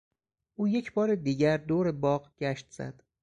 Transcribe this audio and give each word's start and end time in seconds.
او 0.55 0.67
یک 0.67 0.93
بار 0.93 1.15
دیگر 1.15 1.57
دور 1.57 1.91
باغ 1.91 2.31
گشت 2.39 2.71
زد. 2.71 3.03